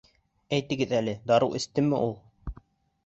[0.57, 2.19] Әйтегеҙ әле, дарыу эстеме ул?